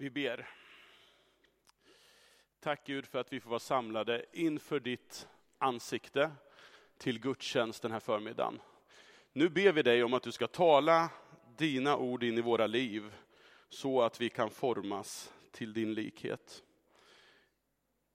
[0.00, 0.48] Vi ber.
[2.60, 5.28] Tack Gud för att vi får vara samlade inför ditt
[5.58, 6.30] ansikte
[6.98, 8.60] till gudstjänst den här förmiddagen.
[9.32, 11.10] Nu ber vi dig om att du ska tala
[11.56, 13.14] dina ord in i våra liv
[13.68, 16.62] så att vi kan formas till din likhet.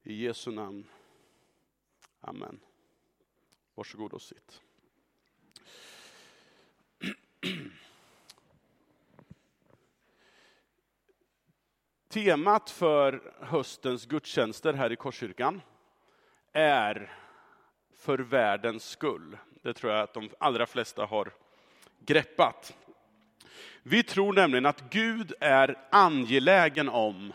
[0.04, 0.90] I Jesu namn.
[2.20, 2.60] Amen.
[3.76, 4.62] Varsågod och sitt.
[12.14, 15.62] Temat för höstens gudstjänster här i Korskyrkan
[16.52, 17.14] är
[17.96, 19.38] för världens skull.
[19.62, 21.34] Det tror jag att de allra flesta har
[22.00, 22.78] greppat.
[23.84, 27.34] Vi tror nämligen att Gud är angelägen om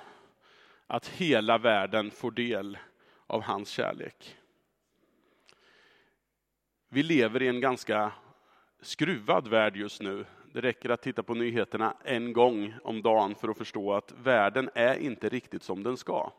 [0.87, 2.79] att hela världen får del
[3.27, 4.37] av hans kärlek.
[6.89, 8.13] Vi lever i en ganska
[8.81, 10.25] skruvad värld just nu.
[10.53, 14.71] Det räcker att titta på nyheterna en gång om dagen för att förstå att världen
[14.75, 16.33] är inte riktigt som den ska.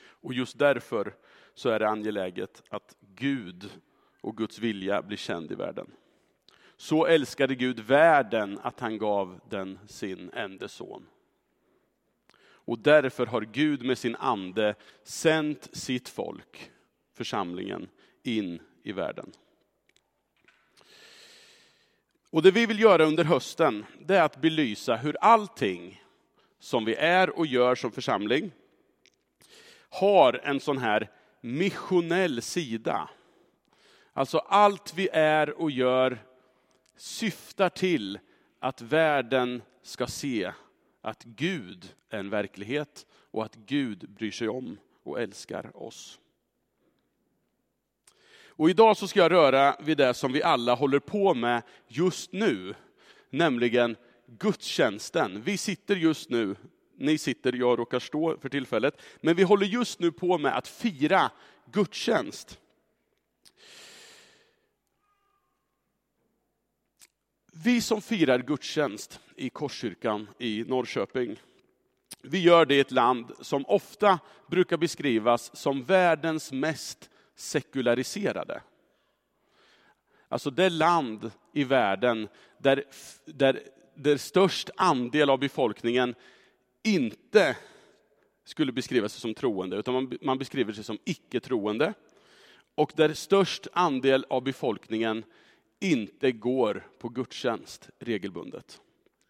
[0.00, 1.14] Och just därför
[1.54, 3.70] så är det angeläget att Gud
[4.20, 5.90] och Guds vilja blir känd i världen.
[6.76, 11.06] Så älskade Gud världen att han gav den sin enda son.
[12.40, 16.70] Och därför har Gud med sin ande sänt sitt folk,
[17.14, 17.88] församlingen,
[18.22, 19.32] in i världen.
[22.30, 26.02] Och det vi vill göra under hösten, det är att belysa hur allting
[26.58, 28.50] som vi är och gör som församling
[29.88, 33.10] har en sån här missionell sida.
[34.12, 36.18] Alltså allt vi är och gör
[36.96, 38.18] syftar till
[38.58, 40.52] att världen ska se
[41.00, 46.20] att Gud är en verklighet och att Gud bryr sig om och älskar oss.
[48.58, 52.32] Och idag så ska jag röra vid det som vi alla håller på med just
[52.32, 52.74] nu,
[53.30, 55.42] nämligen gudstjänsten.
[55.42, 56.56] Vi sitter just nu,
[56.96, 60.68] ni sitter, jag råkar stå för tillfället, men vi håller just nu på med att
[60.68, 61.30] fira
[61.72, 62.58] gudstjänst.
[67.64, 71.36] Vi som firar gudstjänst i Korskyrkan i Norrköping,
[72.22, 78.62] vi gör det i ett land som ofta brukar beskrivas som världens mest sekulariserade.
[80.28, 82.28] Alltså det land i världen
[82.58, 82.84] där,
[83.24, 83.60] där,
[83.94, 86.14] där störst andel av befolkningen
[86.82, 87.56] inte
[88.44, 91.94] skulle beskriva sig som troende, utan man, man beskriver sig som icke-troende.
[92.74, 95.24] Och där störst andel av befolkningen
[95.80, 98.80] inte går på gudstjänst regelbundet.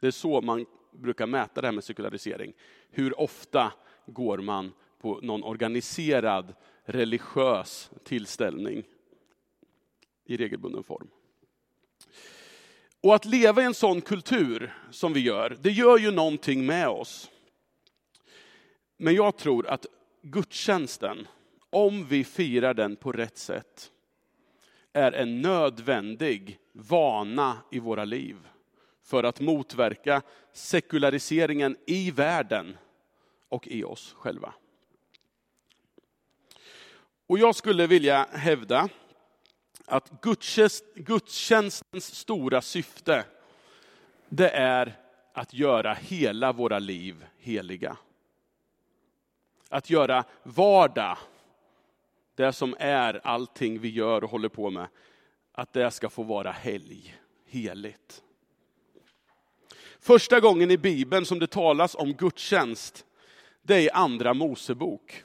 [0.01, 2.53] Det är så man brukar mäta det här med sekularisering.
[2.91, 3.73] Hur ofta
[4.07, 6.55] går man på någon organiserad
[6.88, 8.84] religiös tillställning
[10.25, 11.09] i regelbunden form.
[13.00, 16.88] Och att leva i en sån kultur som vi gör, det gör ju någonting med
[16.88, 17.31] oss.
[18.97, 19.87] Men jag tror att
[20.22, 21.26] gudstjänsten,
[21.71, 23.91] om vi firar den på rätt sätt,
[24.93, 28.37] är en nödvändig vana i våra liv
[29.03, 30.22] för att motverka
[30.53, 32.76] sekulariseringen i världen
[33.49, 34.55] och i oss själva.
[37.28, 38.89] Och jag skulle vilja hävda
[39.84, 40.11] att
[40.94, 43.25] gudstjänstens stora syfte,
[44.28, 44.97] det är
[45.33, 47.97] att göra hela våra liv heliga.
[49.69, 51.19] Att göra vardag,
[52.34, 54.87] det som är allting vi gör och håller på med,
[55.53, 58.22] att det ska få vara helg, heligt.
[60.00, 63.06] Första gången i Bibeln som det talas om gudstjänst,
[63.62, 65.25] det är i Andra Mosebok.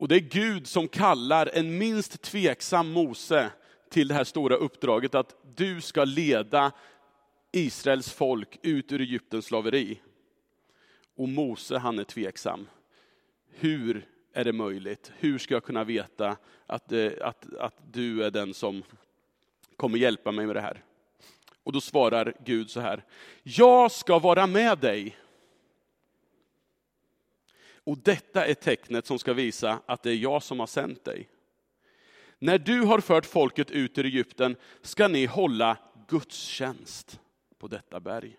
[0.00, 3.50] Och det är Gud som kallar en minst tveksam Mose
[3.90, 6.72] till det här stora uppdraget att du ska leda
[7.52, 10.00] Israels folk ut ur Egyptens slaveri.
[11.16, 12.68] Och Mose han är tveksam.
[13.48, 15.12] Hur är det möjligt?
[15.18, 18.82] Hur ska jag kunna veta att, eh, att, att du är den som
[19.76, 20.84] kommer hjälpa mig med det här?
[21.62, 23.04] Och då svarar Gud så här.
[23.42, 25.16] Jag ska vara med dig
[27.90, 31.28] och detta är tecknet som ska visa att det är jag som har sänt dig.
[32.38, 35.76] När du har fört folket ut ur Egypten ska ni hålla
[36.08, 37.20] gudstjänst
[37.58, 38.36] på detta berg.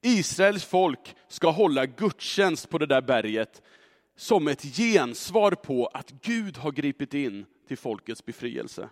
[0.00, 3.62] Israels folk ska hålla gudstjänst på det där berget
[4.16, 8.88] som ett gensvar på att Gud har gripit in till folkets befrielse.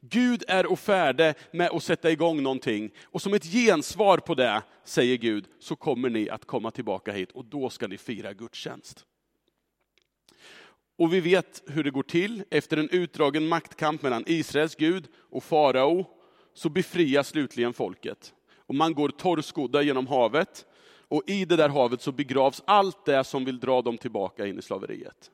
[0.00, 2.90] Gud är och färde med att sätta igång någonting.
[3.04, 7.32] Och som ett gensvar på det, säger Gud, så kommer ni att komma tillbaka hit
[7.32, 9.04] och då ska ni fira gudstjänst.
[10.98, 12.44] Och vi vet hur det går till.
[12.50, 16.06] Efter en utdragen maktkamp mellan Israels Gud och farao
[16.54, 18.34] så befrias slutligen folket.
[18.56, 20.66] Och man går torrskodda genom havet.
[21.08, 24.58] Och i det där havet så begravs allt det som vill dra dem tillbaka in
[24.58, 25.30] i slaveriet.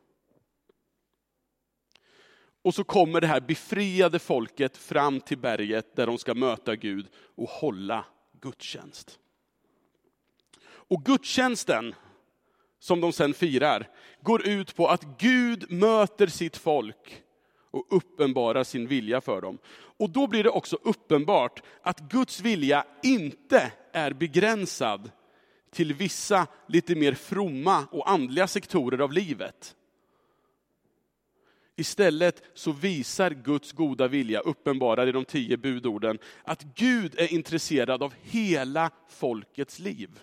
[2.64, 7.06] Och så kommer det här befriade folket fram till berget där de ska möta Gud
[7.34, 8.05] och hålla
[8.40, 9.19] gudstjänst.
[10.66, 11.94] Och gudstjänsten,
[12.78, 13.90] som de sen firar,
[14.22, 17.22] går ut på att Gud möter sitt folk
[17.70, 19.58] och uppenbarar sin vilja för dem.
[19.99, 25.10] Och då blir det också uppenbart att Guds vilja inte är begränsad
[25.70, 29.76] till vissa lite mer fromma och andliga sektorer av livet.
[31.76, 38.03] Istället så visar Guds goda vilja, uppenbarad i de tio budorden, att Gud är intresserad
[38.03, 40.21] av hela folkets liv.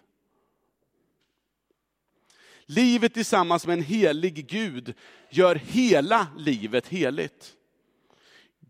[2.65, 4.94] Livet tillsammans med en helig Gud
[5.30, 7.54] gör hela livet heligt.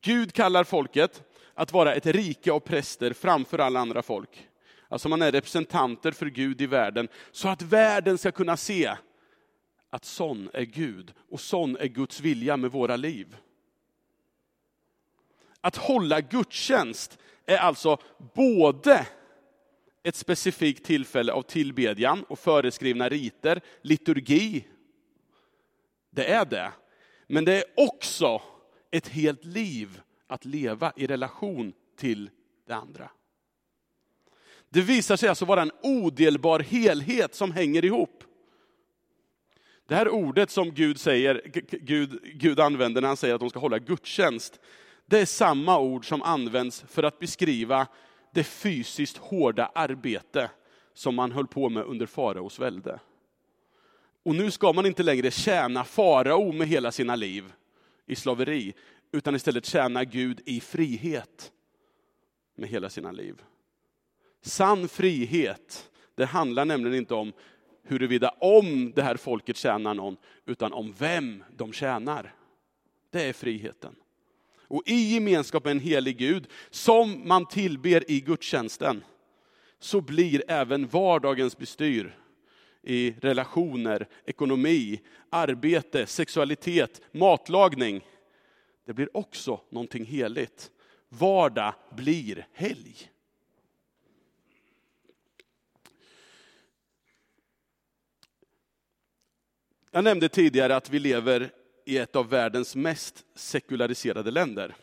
[0.01, 1.23] Gud kallar folket
[1.53, 4.47] att vara ett rike av präster framför alla andra folk.
[4.89, 8.95] Alltså man är representanter för Gud i världen, så att världen ska kunna se
[9.91, 13.37] att sån är Gud och sån är Guds vilja med våra liv.
[15.61, 17.97] Att hålla gudstjänst är alltså
[18.33, 19.07] både
[20.03, 24.67] ett specifikt tillfälle av tillbedjan och föreskrivna riter, liturgi.
[26.09, 26.71] Det är det.
[27.27, 28.41] Men det är också
[28.91, 32.29] ett helt liv att leva i relation till
[32.67, 33.11] det andra.
[34.69, 38.20] Det visar sig alltså vara en odelbar helhet som hänger ihop.
[39.91, 43.59] Det här ordet som Gud, säger, Gud, Gud använder när han säger att de ska
[43.59, 44.59] hålla gudstjänst,
[45.05, 47.87] det är samma ord som används för att beskriva
[48.33, 50.51] det fysiskt hårda arbete
[50.93, 52.99] som man höll på med under faraos välde.
[54.23, 57.53] Och nu ska man inte längre tjäna farao med hela sina liv
[58.05, 58.73] i slaveri,
[59.11, 61.51] utan istället tjäna Gud i frihet
[62.55, 63.41] med hela sina liv.
[64.41, 67.33] Sann frihet, det handlar nämligen inte om
[67.91, 72.35] huruvida om det här folket tjänar någon, utan om vem de tjänar.
[73.09, 73.95] Det är friheten.
[74.53, 79.03] Och i gemenskap med en helig Gud, som man tillber i gudstjänsten,
[79.79, 82.17] så blir även vardagens bestyr
[82.83, 88.01] i relationer, ekonomi, arbete, sexualitet, matlagning,
[88.85, 90.71] det blir också någonting heligt.
[91.09, 92.95] Vardag blir helg.
[99.93, 101.51] Jag nämnde tidigare att vi lever
[101.85, 104.75] i ett av världens mest sekulariserade länder.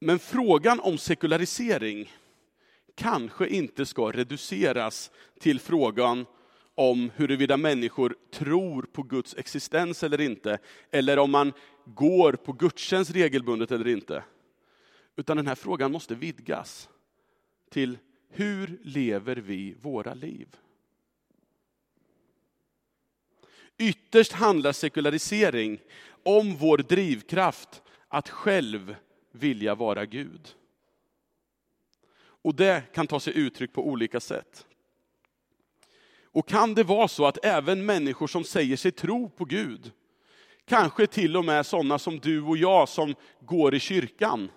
[0.00, 2.12] Men frågan om sekularisering
[2.94, 5.10] kanske inte ska reduceras
[5.40, 6.26] till frågan
[6.74, 10.58] om huruvida människor tror på Guds existens eller inte,
[10.90, 11.52] eller om man
[11.84, 14.24] går på gudstjänst regelbundet eller inte.
[15.16, 16.88] Utan den här frågan måste vidgas
[17.70, 17.98] till
[18.28, 20.56] hur lever vi våra liv?
[23.78, 25.80] Ytterst handlar sekularisering
[26.22, 28.96] om vår drivkraft att själv
[29.32, 30.54] vilja vara Gud.
[32.16, 34.66] Och det kan ta sig uttryck på olika sätt.
[36.22, 39.92] Och kan det vara så att även människor som säger sig tro på Gud,
[40.64, 44.50] kanske till och med sådana som du och jag som går i kyrkan,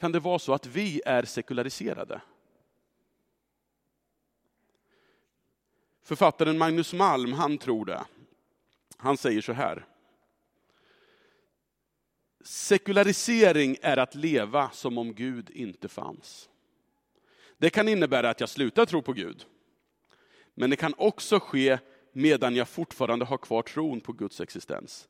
[0.00, 2.20] kan det vara så att vi är sekulariserade?
[6.06, 8.04] Författaren Magnus Malm, han tror det.
[8.96, 9.86] Han säger så här.
[12.44, 16.48] Sekularisering är att leva som om Gud inte fanns.
[17.58, 19.44] Det kan innebära att jag slutar tro på Gud.
[20.54, 21.78] Men det kan också ske
[22.12, 25.08] medan jag fortfarande har kvar tron på Guds existens.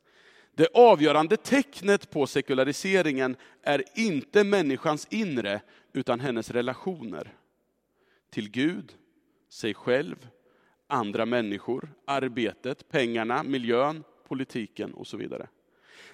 [0.54, 5.60] Det avgörande tecknet på sekulariseringen är inte människans inre,
[5.92, 7.34] utan hennes relationer.
[8.30, 8.94] Till Gud,
[9.48, 10.28] sig själv,
[10.86, 15.48] andra människor, arbetet, pengarna, miljön, politiken och så vidare.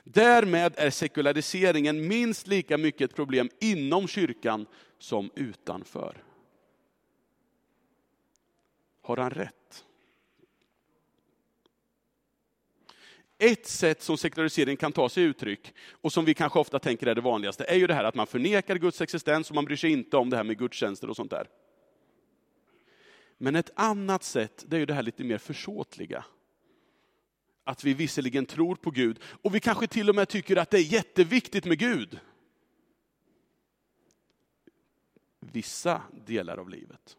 [0.05, 4.67] Därmed är sekulariseringen minst lika mycket ett problem inom kyrkan
[4.99, 6.25] som utanför.
[9.03, 9.85] Har han rätt?
[13.39, 17.15] Ett sätt som sekularisering kan ta sig uttryck, och som vi kanske ofta tänker är
[17.15, 19.91] det vanligaste, är ju det här att man förnekar Guds existens och man bryr sig
[19.91, 21.47] inte om det här med gudstjänster och sånt där.
[23.43, 26.25] Men ett annat sätt, det är ju det här lite mer försåtliga.
[27.65, 30.77] Att vi visserligen tror på Gud, och vi kanske till och med tycker att det
[30.77, 32.21] är jätteviktigt med Gud.
[35.41, 37.17] Vissa delar av livet.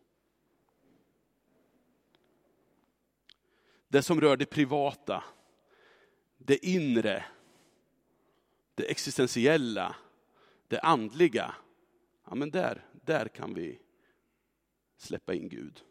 [3.87, 5.23] Det som rör det privata,
[6.37, 7.25] det inre,
[8.75, 9.95] det existentiella,
[10.67, 11.55] det andliga.
[12.25, 13.79] ja men där, där kan vi
[14.97, 15.83] släppa in Gud.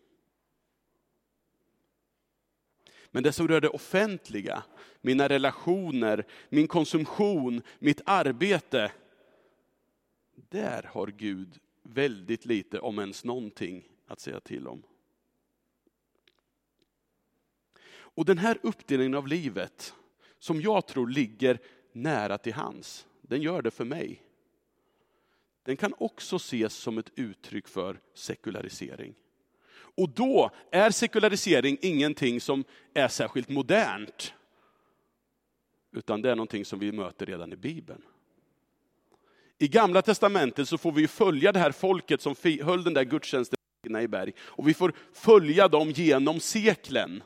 [3.15, 4.63] Men det som rör det offentliga,
[5.01, 8.93] mina relationer, min konsumtion, mitt arbete,
[10.35, 14.83] där har Gud väldigt lite, om ens någonting, att säga till om.
[17.93, 19.95] Och den här uppdelningen av livet,
[20.39, 21.59] som jag tror ligger
[21.93, 24.23] nära till hans, den gör det för mig.
[25.63, 29.15] Den kan också ses som ett uttryck för sekularisering.
[29.97, 34.35] Och då är sekularisering ingenting som är särskilt modernt.
[35.97, 38.03] Utan det är någonting som vi möter redan i Bibeln.
[39.59, 43.57] I Gamla Testamentet så får vi följa det här folket som höll den där gudstjänsten
[44.01, 44.33] i berg.
[44.39, 47.23] Och vi får följa dem genom seklen.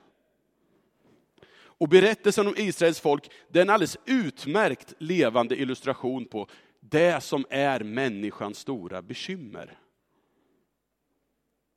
[1.79, 6.49] Och berättelsen om Israels folk, det är en alldeles utmärkt levande illustration på
[6.81, 9.79] det som är människans stora bekymmer.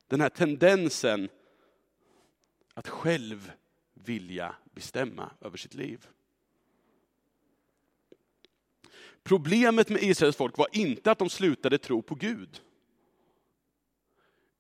[0.10, 1.30] Den här tendensen
[2.74, 3.52] att själv
[3.94, 6.08] vilja bestämma över sitt liv.
[9.24, 12.62] Problemet med Israels folk var inte att de slutade tro på Gud.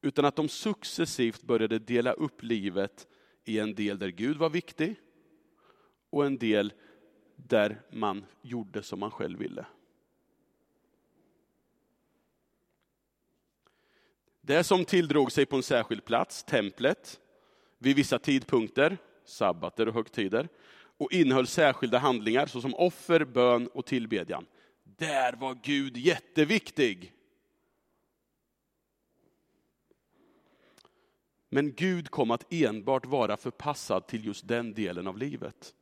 [0.01, 3.07] Utan att de successivt började dela upp livet
[3.45, 4.95] i en del där Gud var viktig
[6.09, 6.73] och en del
[7.35, 9.65] där man gjorde som man själv ville.
[14.49, 17.19] Det som tilldrog sig på en särskild plats, templet,
[17.77, 20.47] vid vissa tidpunkter, sabbater och högtider,
[20.97, 24.45] och innehöll särskilda handlingar såsom offer, bön och tillbedjan.
[24.83, 27.13] Där var Gud jätteviktig.
[31.49, 35.73] Men Gud kom att enbart vara förpassad till just den delen av livet.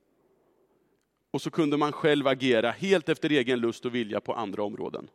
[1.31, 5.09] Och så kunde man själv agera helt efter egen lust och vilja på andra områden.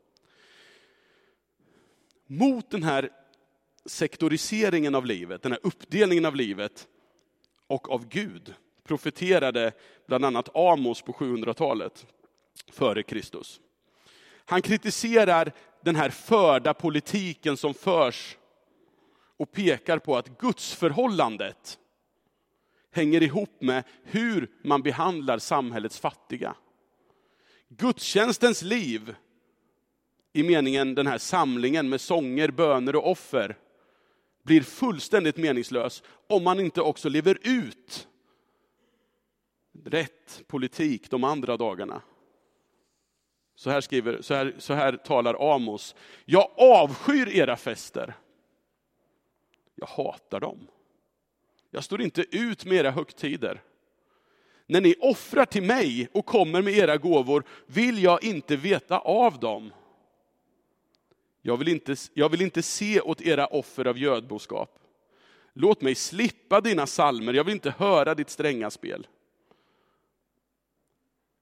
[2.26, 3.22] Mot den här
[3.86, 6.88] sektoriseringen av livet, den här uppdelningen av livet
[7.66, 9.72] och av Gud profeterade
[10.06, 12.06] bland annat Amos på 700-talet
[12.72, 13.60] före Kristus.
[14.44, 18.36] Han kritiserar den här förda politiken som förs
[19.36, 21.78] och pekar på att gudsförhållandet
[22.92, 26.54] hänger ihop med hur man behandlar samhällets fattiga.
[27.68, 29.14] Gudstjänstens liv,
[30.32, 33.56] i meningen den här samlingen med sånger, böner och offer,
[34.42, 38.08] blir fullständigt meningslös om man inte också lever ut
[39.84, 42.02] rätt politik de andra dagarna.
[43.54, 45.94] Så här, skriver, så här, så här talar Amos.
[46.25, 48.14] Jag avskyr era fester.
[49.75, 50.66] Jag hatar dem.
[51.70, 53.62] Jag står inte ut med era högtider.
[54.66, 59.38] När ni offrar till mig och kommer med era gåvor vill jag inte veta av
[59.38, 59.72] dem.
[61.42, 64.78] Jag vill inte, jag vill inte se åt era offer av gödboskap.
[65.52, 69.06] Låt mig slippa dina salmer, jag vill inte höra ditt stränga spel.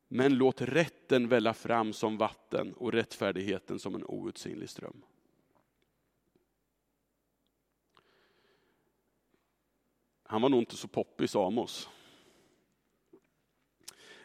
[0.09, 5.03] Men låt rätten välla fram som vatten och rättfärdigheten som en outsinlig ström.
[10.23, 11.89] Han var nog inte så poppis Amos.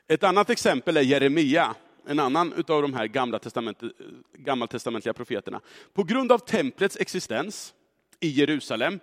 [0.08, 1.76] Ett annat exempel är Jeremia
[2.08, 3.90] en annan av de här gamla testament, eh,
[4.34, 5.62] gammaltestamentliga profeterna.
[5.94, 7.74] På grund av templets existens
[8.20, 9.00] i Jerusalem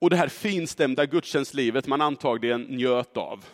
[0.00, 3.44] och det här finstämda gudstjänstlivet man antagligen njöt av,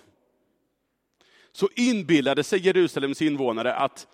[1.52, 4.06] så inbillade sig Jerusalems invånare att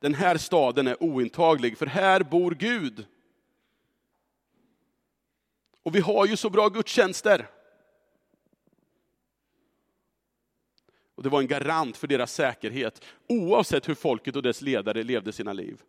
[0.00, 3.06] den här staden är ointaglig, för här bor Gud.
[5.82, 7.46] Och vi har ju så bra gudstjänster.
[11.14, 15.32] Och det var en garant för deras säkerhet, oavsett hur folket och dess ledare levde
[15.32, 15.82] sina liv.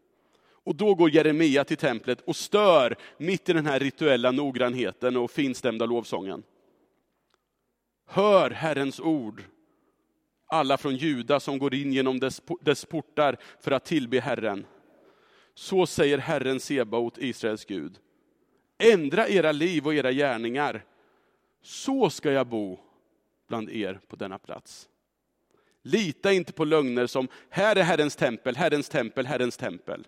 [0.65, 5.31] Och då går Jeremia till templet och stör mitt i den här rituella noggrannheten och
[5.31, 6.43] finstämda lovsången.
[8.07, 9.43] Hör Herrens ord,
[10.47, 14.65] alla från Juda som går in genom dess, dess portar för att tillbe Herren.
[15.53, 17.99] Så säger Herren Sebaot, Israels Gud.
[18.77, 20.85] Ändra era liv och era gärningar,
[21.61, 22.79] så ska jag bo
[23.47, 24.89] bland er på denna plats.
[25.87, 30.07] Lita inte på lögner som, här är Herrens tempel, Herrens tempel, Herrens tempel.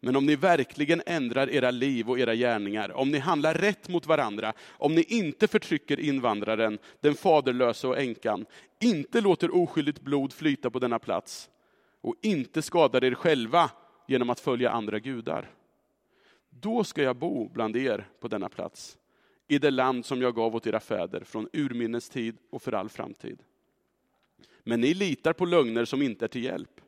[0.00, 4.06] Men om ni verkligen ändrar era liv och era gärningar, om ni handlar rätt mot
[4.06, 8.46] varandra, om ni inte förtrycker invandraren, den faderlösa och änkan,
[8.80, 11.50] inte låter oskyldigt blod flyta på denna plats
[12.00, 13.70] och inte skadar er själva
[14.08, 15.50] genom att följa andra gudar.
[16.50, 18.98] Då ska jag bo bland er på denna plats,
[19.48, 22.88] i det land som jag gav åt era fäder från urminnes tid och för all
[22.88, 23.42] framtid.
[24.64, 26.80] Men ni litar på lögner som inte är till hjälp.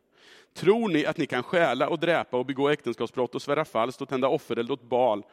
[0.54, 4.08] Tror ni att ni kan stjäla och dräpa och begå äktenskapsbrott och svära falskt och
[4.08, 5.24] tända offereld åt bal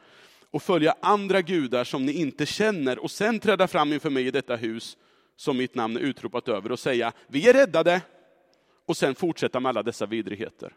[0.50, 4.30] och följa andra gudar som ni inte känner och sen träda fram inför mig i
[4.30, 4.96] detta hus
[5.36, 8.02] som mitt namn är utropat över och säga, vi är räddade,
[8.86, 10.76] och sen fortsätta med alla dessa vidrigheter.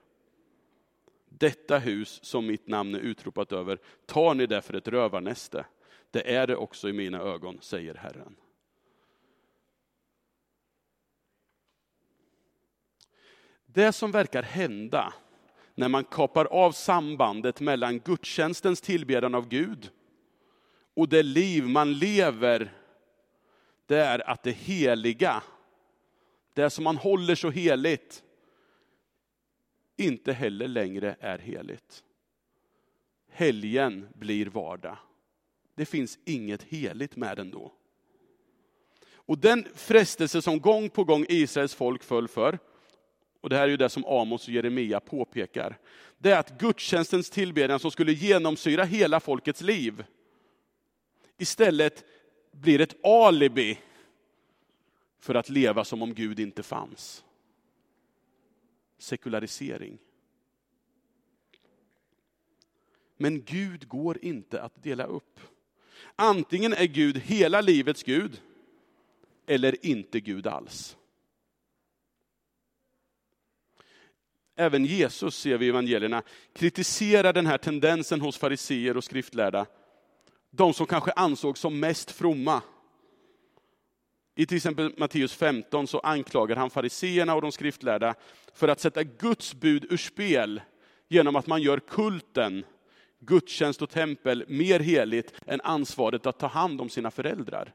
[1.29, 5.65] Detta hus som mitt namn är utropat över tar ni därför ett rövarnäste.
[6.11, 8.35] Det är det också i mina ögon, säger Herren.
[13.77, 15.13] Det som verkar hända
[15.75, 19.89] när man kapar av sambandet mellan gudstjänstens tillbedjan av Gud
[20.93, 22.73] och det liv man lever,
[23.85, 25.43] det är att det heliga,
[26.53, 28.23] det som man håller så heligt,
[29.97, 32.03] inte heller längre är heligt.
[33.29, 34.97] Helgen blir vardag.
[35.75, 37.73] Det finns inget heligt med den då.
[39.13, 42.59] Och den frestelse som gång på gång Israels folk föll för,
[43.47, 45.77] och det här är ju det som Amos och Jeremia påpekar,
[46.17, 50.03] det är att gudstjänstens tillbedjan som skulle genomsyra hela folkets liv,
[51.37, 52.05] istället
[52.51, 53.79] blir ett alibi
[55.19, 57.23] för att leva som om Gud inte fanns.
[58.97, 59.97] Sekularisering.
[63.17, 65.39] Men Gud går inte att dela upp.
[66.15, 68.41] Antingen är Gud hela livets Gud,
[69.45, 70.97] eller inte Gud alls.
[74.59, 76.23] Även Jesus, ser vi i evangelierna,
[76.53, 79.65] kritiserar den här tendensen hos fariseer och skriftlärda.
[80.51, 82.61] De som kanske ansågs som mest fromma.
[84.35, 88.15] I till exempel Matteus 15 så anklagar han fariseerna och de skriftlärda
[88.53, 90.61] för att sätta Guds bud ur spel
[91.07, 92.65] genom att man gör kulten,
[93.19, 97.73] gudstjänst och tempel mer heligt än ansvaret att ta hand om sina föräldrar.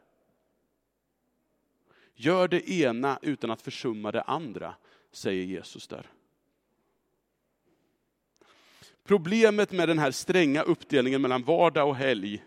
[2.14, 4.74] Gör det ena utan att försumma det andra,
[5.12, 6.10] säger Jesus där.
[9.04, 12.42] Problemet med den här stränga uppdelningen mellan vardag och helg,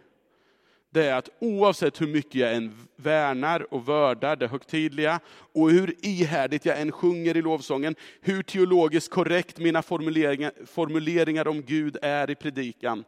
[0.89, 5.95] det är att oavsett hur mycket jag än värnar och vördar det högtidliga, och hur
[6.05, 12.29] ihärdigt jag än sjunger i lovsången, hur teologiskt korrekt mina formuleringar, formuleringar om Gud är
[12.29, 13.03] i predikan,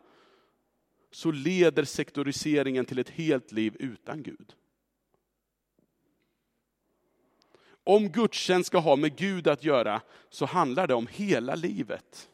[1.11, 4.53] så leder sektoriseringen till ett helt liv utan Gud.
[7.83, 12.29] Om gudstjänst ska ha med Gud att göra, så handlar det om hela livet.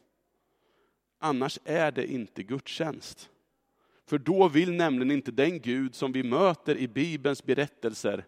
[1.24, 3.30] Annars är det inte gudstjänst.
[4.06, 8.24] För då vill nämligen inte den Gud som vi möter i Bibelns berättelser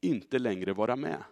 [0.00, 1.24] inte längre vara med.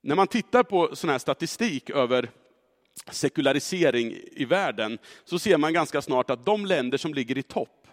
[0.00, 2.30] När man tittar på sån här statistik över
[3.10, 7.88] sekularisering i världen så ser man ganska snart att de länder som ligger i topp,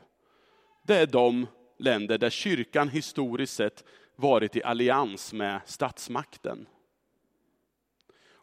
[0.84, 3.84] det är de länder där kyrkan historiskt sett
[4.16, 6.68] varit i allians med statsmakten.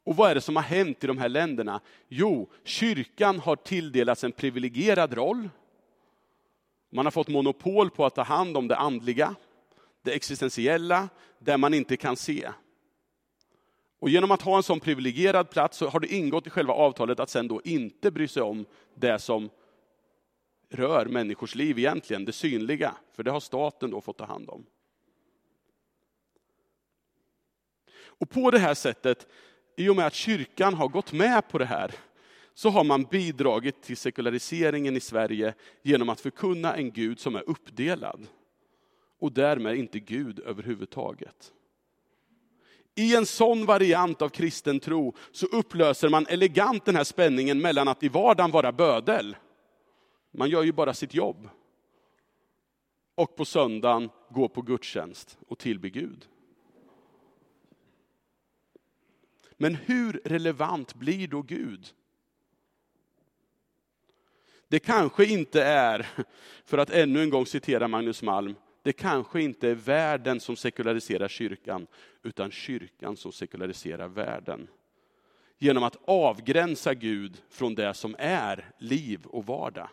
[0.04, 1.80] Och vad är det som har hänt i de här länderna?
[2.08, 5.50] Jo, kyrkan har tilldelats en privilegierad roll.
[6.90, 9.34] Man har fått monopol på att ta hand om det andliga,
[10.02, 11.08] det existentiella,
[11.38, 12.50] där man inte kan se.
[13.98, 17.20] Och genom att ha en sån privilegierad plats så har det ingått i själva avtalet
[17.20, 19.50] att sen då inte bry sig om det som
[20.68, 24.66] rör människors liv egentligen, det synliga, för det har staten då fått ta hand om.
[28.04, 29.26] Och på det här sättet
[29.81, 31.95] i och med att kyrkan har gått med på det här,
[32.55, 37.51] så har man bidragit till sekulariseringen i Sverige genom att förkunna en Gud som är
[37.51, 38.27] uppdelad.
[39.21, 41.53] Och därmed inte Gud överhuvudtaget.
[42.95, 47.88] I en sån variant av kristen tro så upplöser man elegant den här spänningen mellan
[47.88, 49.37] att i vardagen vara bödel,
[50.31, 51.49] man gör ju bara sitt jobb,
[53.14, 56.27] och på söndagen gå på gudstjänst och tillbe Gud.
[59.62, 61.88] Men hur relevant blir då Gud?
[64.68, 66.07] Det kanske inte är,
[66.64, 71.29] för att ännu en gång citera Magnus Malm, det kanske inte är världen som sekulariserar
[71.29, 71.87] kyrkan,
[72.23, 74.68] utan kyrkan som sekulariserar världen.
[75.59, 79.88] Genom att avgränsa Gud från det som är liv och vardag.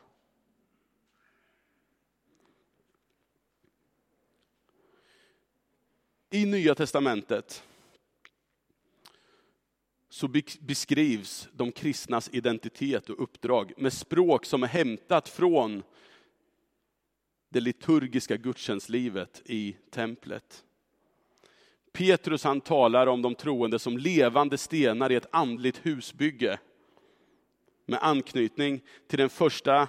[6.29, 7.63] I Nya Testamentet
[10.09, 10.27] så
[10.59, 15.83] beskrivs de kristnas identitet och uppdrag med språk som är hämtat från
[17.49, 20.63] det liturgiska gudstjänstlivet i templet.
[21.93, 26.59] Petrus han talar om de troende som levande stenar i ett andligt husbygge.
[27.85, 29.87] Med anknytning till den första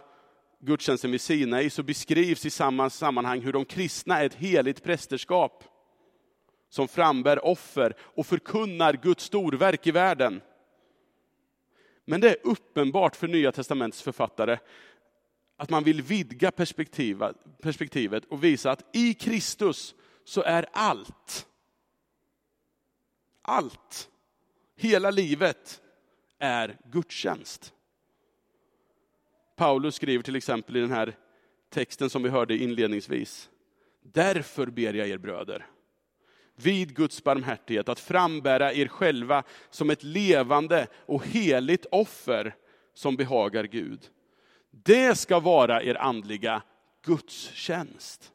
[0.61, 5.65] gudstjänsten vid Sinai så beskrivs i samma sammanhang hur de kristna är ett heligt prästerskap
[6.69, 10.41] som frambär offer och förkunnar Guds storverk i världen.
[12.05, 14.59] Men det är uppenbart för Nya Testamentets författare
[15.57, 16.51] att man vill vidga
[17.61, 21.47] perspektivet och visa att i Kristus så är allt,
[23.43, 24.11] allt,
[24.77, 25.83] hela livet
[26.39, 27.75] är gudstjänst.
[29.57, 31.17] Paulus skriver till exempel i den här
[31.71, 33.51] texten som vi hörde inledningsvis.
[34.03, 35.67] Därför ber jag er bröder,
[36.63, 42.55] vid Guds barmhärtighet, att frambära er själva som ett levande och heligt offer
[42.95, 44.01] som behagar Gud.
[44.71, 46.63] Det ska vara er andliga
[47.05, 48.33] gudstjänst.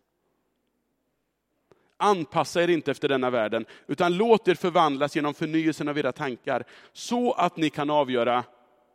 [1.97, 6.63] Anpassa er inte efter denna världen, utan låt er förvandlas genom förnyelsen av era tankar,
[6.93, 8.43] så att ni kan avgöra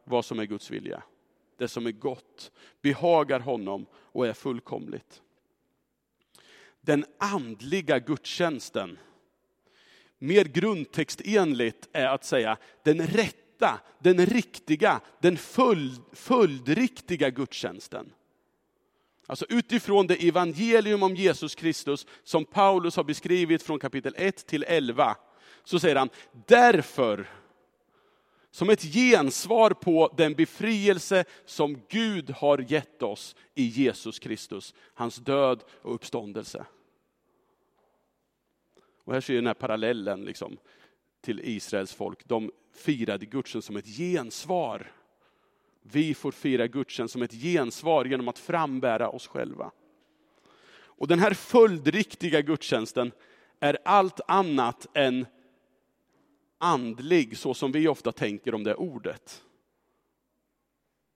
[0.05, 1.03] vad som är Guds vilja.
[1.57, 5.23] Det som är gott, behagar honom och är fullkomligt.
[6.81, 8.99] Den andliga gudstjänsten,
[10.19, 18.13] mer grundtextenligt är att säga den rätta, den riktiga, den följd, följdriktiga gudstjänsten.
[19.27, 24.65] Alltså utifrån det evangelium om Jesus Kristus som Paulus har beskrivit från kapitel 1 till
[24.69, 25.17] 11,
[25.65, 26.09] så säger han,
[26.47, 27.29] därför,
[28.51, 35.17] som ett gensvar på den befrielse som Gud har gett oss i Jesus Kristus, hans
[35.17, 36.67] död och uppståndelse.
[39.09, 40.59] Och här ser vi den här parallellen liksom,
[41.21, 42.29] till Israels folk.
[42.29, 44.93] De firade gudstjänst som ett gensvar
[45.83, 49.71] vi får fira gudstjänst som ett gensvar genom att frambära oss själva.
[50.71, 53.13] Och den här följdriktiga gudstjänsten
[53.61, 55.27] är allt annat än
[56.59, 59.45] andlig, så som vi ofta tänker om det ordet.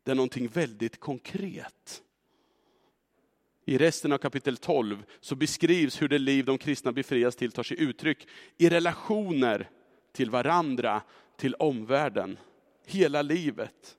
[0.02, 2.02] Det är någonting väldigt konkret.
[3.64, 7.62] I resten av kapitel 12 så beskrivs hur det liv de kristna befrias till tar
[7.62, 9.70] sig uttryck i relationer
[10.12, 11.03] till varandra,
[11.37, 12.38] till omvärlden,
[12.85, 13.96] hela livet.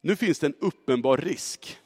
[0.00, 1.78] Nu finns det en uppenbar risk.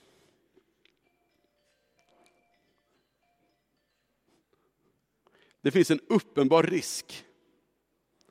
[5.60, 7.24] Det finns en uppenbar risk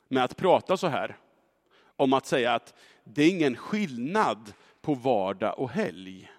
[0.08, 1.18] med att prata så här.
[2.00, 6.32] Om att säga att det är ingen skillnad på vardag och helg.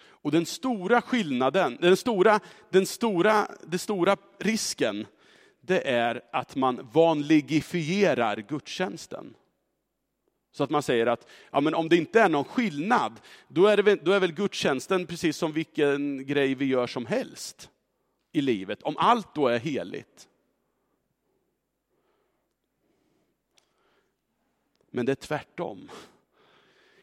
[0.00, 2.40] Och den stora skillnaden, den stora,
[2.70, 5.06] den stora, den stora risken,
[5.60, 9.34] det är att man vanligifierar gudstjänsten.
[10.52, 13.76] Så att man säger att ja, men om det inte är någon skillnad, då är,
[13.76, 17.70] det, då är väl gudstjänsten precis som vilken grej vi gör som helst
[18.32, 18.82] i livet.
[18.82, 20.28] Om allt då är heligt.
[24.94, 25.90] Men det är tvärtom.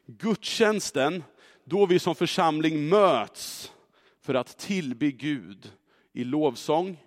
[0.05, 1.23] Gudstjänsten,
[1.63, 3.73] då vi som församling möts
[4.21, 5.71] för att tillbe Gud
[6.13, 6.97] i lovsång,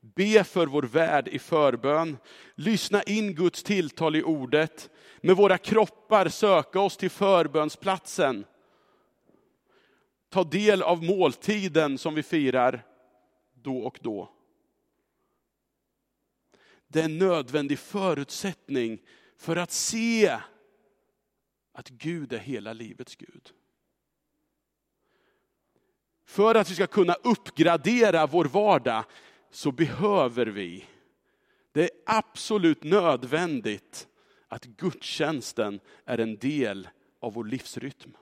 [0.00, 2.16] be för vår värld i förbön,
[2.54, 8.44] lyssna in Guds tilltal i ordet, med våra kroppar söka oss till förbönsplatsen.
[10.28, 12.86] Ta del av måltiden som vi firar
[13.54, 14.30] då och då.
[16.88, 18.98] Det är en nödvändig förutsättning
[19.36, 20.38] för att se
[21.72, 23.52] att Gud är hela livets Gud.
[26.24, 29.04] För att vi ska kunna uppgradera vår vardag
[29.50, 30.86] så behöver vi,
[31.72, 34.08] det är absolut nödvändigt
[34.48, 36.88] att gudstjänsten är en del
[37.20, 38.16] av vår livsrytm.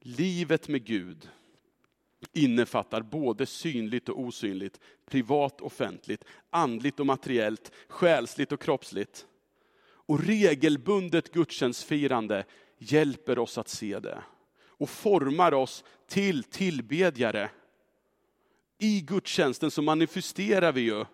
[0.00, 1.30] Livet med Gud
[2.32, 9.26] innefattar både synligt och osynligt, privat och offentligt, andligt och materiellt, själsligt och kroppsligt.
[10.06, 12.44] Och regelbundet gudstjänstfirande
[12.78, 14.22] hjälper oss att se det
[14.66, 17.50] och formar oss till tillbedjare.
[18.78, 21.04] I gudstjänsten så manifesterar vi ju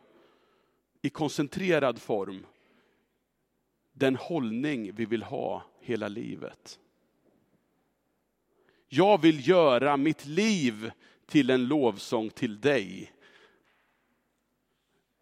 [1.03, 2.47] i koncentrerad form
[3.93, 6.79] den hållning vi vill ha hela livet.
[8.89, 10.91] Jag vill göra mitt liv
[11.27, 13.13] till en lovsång till dig.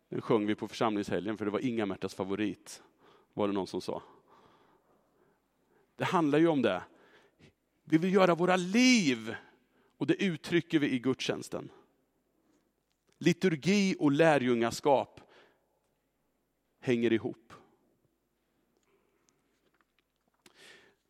[0.09, 2.83] Den sjöng vi på församlingshelgen för det var Inga-Märtas favorit,
[3.35, 4.03] var det någon som sa.
[5.97, 6.83] Det handlar ju om det.
[7.85, 9.35] Vi vill göra våra liv,
[9.97, 11.71] och det uttrycker vi i gudstjänsten.
[13.19, 15.21] Liturgi och lärjungaskap
[16.81, 17.53] hänger ihop.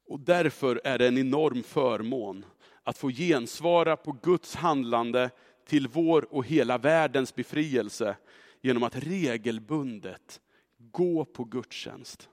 [0.07, 2.45] Och därför är det en enorm förmån
[2.83, 5.31] att få gensvara på Guds handlande
[5.67, 8.17] till vår och hela världens befrielse
[8.61, 10.41] genom att regelbundet
[10.79, 12.29] gå på gudstjänst.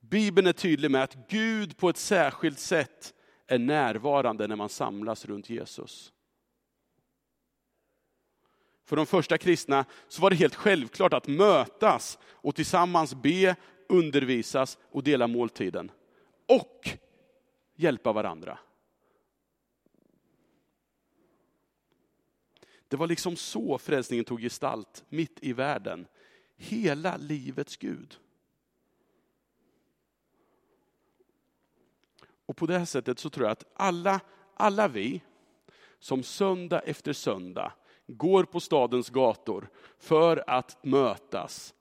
[0.00, 3.14] Bibeln är tydlig med att Gud på ett särskilt sätt
[3.46, 6.12] är närvarande när man samlas runt Jesus.
[8.84, 13.56] För de första kristna så var det helt självklart att mötas och tillsammans be,
[13.88, 15.90] undervisas och dela måltiden.
[16.50, 16.98] Och
[17.74, 18.58] hjälpa varandra.
[22.88, 26.06] Det var liksom så frälsningen tog gestalt, mitt i världen.
[26.56, 28.16] Hela livets Gud.
[32.46, 34.20] Och på det här sättet så tror jag att alla,
[34.54, 35.22] alla vi
[35.98, 37.72] som söndag efter söndag
[38.06, 41.74] går på stadens gator för att mötas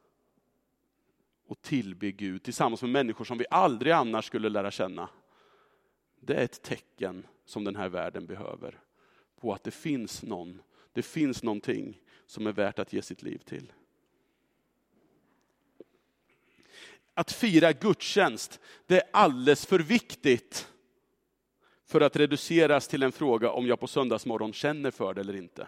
[1.49, 5.09] och tillbe Gud tillsammans med människor som vi aldrig annars skulle lära känna.
[6.19, 8.79] Det är ett tecken som den här världen behöver
[9.41, 10.61] på att det finns någon,
[10.93, 13.73] det finns någonting som är värt att ge sitt liv till.
[17.13, 20.67] Att fira gudstjänst, det är alldeles för viktigt
[21.85, 25.67] för att reduceras till en fråga om jag på söndagsmorgon känner för det eller inte.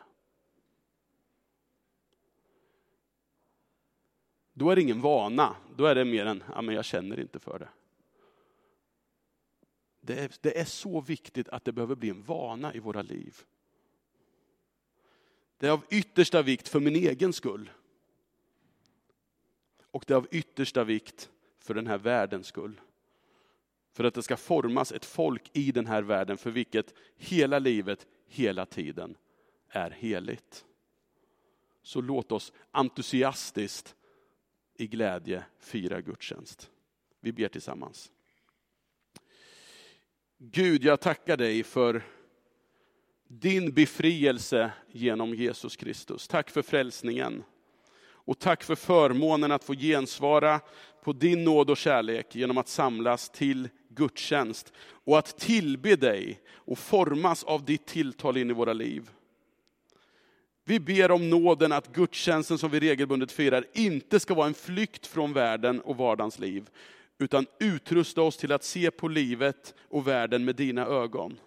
[4.61, 7.39] Då är det ingen vana, då är det mer än, ja men jag känner inte
[7.39, 7.69] för det.
[10.01, 13.37] Det är, det är så viktigt att det behöver bli en vana i våra liv.
[15.57, 17.69] Det är av yttersta vikt för min egen skull.
[19.91, 22.81] Och det är av yttersta vikt för den här världens skull.
[23.93, 28.07] För att det ska formas ett folk i den här världen för vilket hela livet,
[28.27, 29.17] hela tiden
[29.67, 30.65] är heligt.
[31.83, 33.95] Så låt oss entusiastiskt
[34.81, 36.69] i glädje fira gudstjänst.
[37.19, 38.11] Vi ber tillsammans.
[40.37, 42.03] Gud, jag tackar dig för
[43.27, 46.27] din befrielse genom Jesus Kristus.
[46.27, 47.43] Tack för frälsningen.
[48.03, 50.59] Och tack för förmånen att få gensvara
[51.03, 56.77] på din nåd och kärlek genom att samlas till gudstjänst och att tillbe dig och
[56.77, 59.09] formas av ditt tilltal in i våra liv.
[60.71, 65.07] Vi ber om nåden att gudstjänsten som vi regelbundet firar inte ska vara en flykt
[65.07, 66.69] från världen och vardagens liv,
[67.17, 71.39] utan utrusta oss till att se på livet och världen med dina ögon.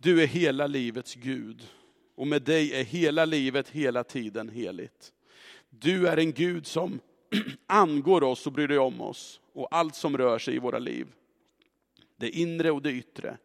[0.00, 1.68] Du är hela livets Gud
[2.14, 5.12] och med dig är hela livet hela tiden heligt.
[5.70, 7.00] Du är en Gud som
[7.66, 11.06] angår oss och bryr dig om oss och allt som rör sig i våra liv.
[12.16, 13.36] Det inre och det yttre,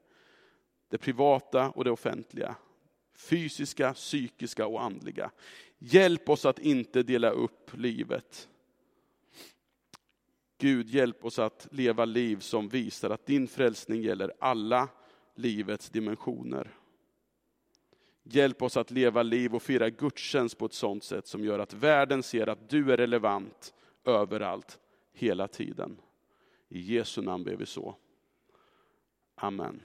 [0.90, 2.56] det privata och det offentliga,
[3.24, 5.32] fysiska, psykiska och andliga.
[5.80, 8.50] Hjälp oss att inte dela upp livet.
[10.58, 14.90] Gud, hjälp oss att leva liv som visar att din frälsning gäller alla
[15.36, 16.78] livets dimensioner.
[18.24, 21.74] Hjälp oss att leva liv och fira gudstjänst på ett sådant sätt som gör att
[21.74, 23.74] världen ser att du är relevant
[24.06, 24.80] överallt,
[25.14, 26.02] hela tiden.
[26.70, 27.96] I Jesu namn ber vi så.
[29.36, 29.82] Amen.